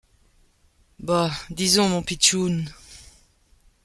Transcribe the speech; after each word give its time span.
Bah, 0.99 1.29
disons 1.51 1.87
mon 1.87 2.01
pitchoun! 2.01 2.65